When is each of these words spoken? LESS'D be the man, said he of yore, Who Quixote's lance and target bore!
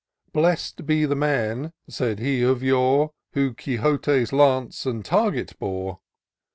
LESS'D 0.33 0.87
be 0.87 1.05
the 1.05 1.15
man, 1.15 1.73
said 1.87 2.17
he 2.17 2.41
of 2.41 2.63
yore, 2.63 3.11
Who 3.33 3.53
Quixote's 3.53 4.33
lance 4.33 4.87
and 4.87 5.05
target 5.05 5.53
bore! 5.59 5.99